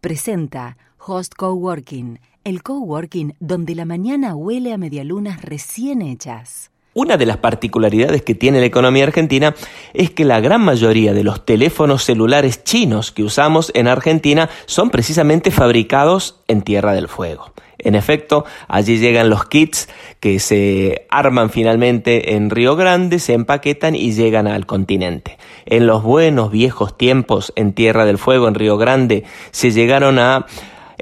[0.00, 6.70] presenta Host Coworking, el coworking donde la mañana huele a medialunas recién hechas.
[6.92, 9.54] Una de las particularidades que tiene la economía argentina
[9.94, 14.90] es que la gran mayoría de los teléfonos celulares chinos que usamos en Argentina son
[14.90, 17.52] precisamente fabricados en Tierra del Fuego.
[17.78, 19.88] En efecto, allí llegan los kits
[20.18, 25.38] que se arman finalmente en Río Grande, se empaquetan y llegan al continente.
[25.66, 29.22] En los buenos viejos tiempos en Tierra del Fuego, en Río Grande,
[29.52, 30.46] se llegaron a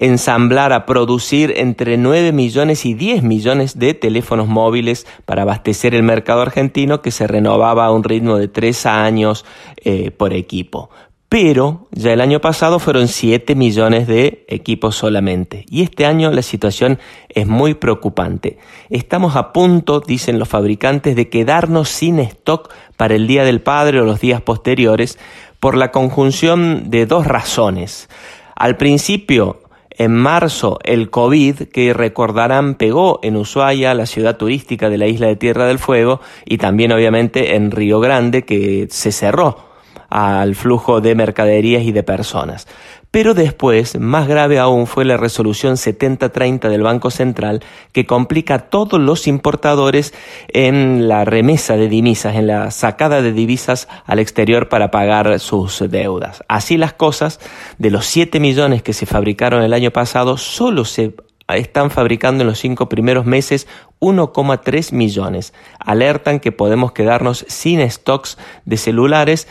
[0.00, 6.02] ensamblar, a producir entre 9 millones y 10 millones de teléfonos móviles para abastecer el
[6.02, 9.44] mercado argentino que se renovaba a un ritmo de 3 años
[9.84, 10.90] eh, por equipo
[11.28, 15.66] pero ya el año pasado fueron 7 millones de equipos solamente.
[15.68, 18.58] Y este año la situación es muy preocupante.
[18.88, 24.00] Estamos a punto, dicen los fabricantes, de quedarnos sin stock para el Día del Padre
[24.00, 25.18] o los días posteriores
[25.60, 28.08] por la conjunción de dos razones.
[28.56, 29.60] Al principio,
[29.98, 35.26] en marzo, el COVID, que recordarán, pegó en Ushuaia, la ciudad turística de la isla
[35.26, 39.67] de Tierra del Fuego, y también obviamente en Río Grande, que se cerró
[40.08, 42.66] al flujo de mercaderías y de personas.
[43.10, 48.58] Pero después, más grave aún, fue la resolución 7030 del Banco Central que complica a
[48.70, 50.12] todos los importadores
[50.48, 55.82] en la remesa de divisas, en la sacada de divisas al exterior para pagar sus
[55.88, 56.44] deudas.
[56.48, 57.40] Así las cosas,
[57.78, 61.14] de los 7 millones que se fabricaron el año pasado, solo se
[61.48, 63.66] están fabricando en los cinco primeros meses
[64.00, 65.54] 1,3 millones.
[65.78, 68.36] Alertan que podemos quedarnos sin stocks
[68.66, 69.48] de celulares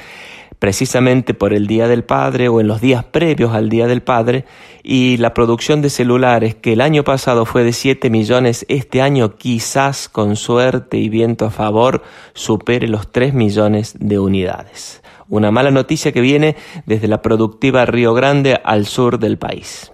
[0.59, 4.45] precisamente por el Día del Padre o en los días previos al Día del Padre
[4.83, 9.35] y la producción de celulares que el año pasado fue de 7 millones, este año
[9.35, 12.01] quizás con suerte y viento a favor
[12.33, 15.03] supere los 3 millones de unidades.
[15.29, 19.91] Una mala noticia que viene desde la productiva Río Grande al sur del país.